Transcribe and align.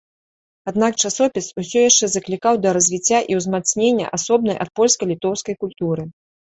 Аднак, 0.71 0.93
часопіс 1.03 1.49
ўсё 1.61 1.79
яшчэ 1.89 2.05
заклікаў 2.13 2.53
да 2.65 2.69
развіцця 2.81 3.19
і 3.35 3.41
ўзмацнення 3.43 4.13
асобнай 4.21 4.57
ад 4.67 4.77
польскай 4.81 5.05
літоўскай 5.17 5.55
культуры. 5.65 6.13